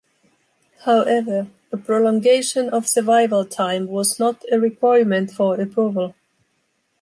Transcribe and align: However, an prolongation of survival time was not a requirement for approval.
However, 0.85 1.49
an 1.71 1.83
prolongation 1.83 2.69
of 2.69 2.87
survival 2.87 3.45
time 3.45 3.85
was 3.85 4.17
not 4.17 4.43
a 4.51 4.59
requirement 4.59 5.29
for 5.29 5.61
approval. 5.61 6.15